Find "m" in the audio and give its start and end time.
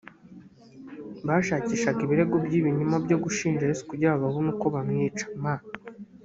5.43-5.43